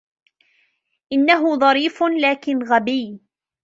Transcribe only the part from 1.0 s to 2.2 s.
إنهُ ظريف,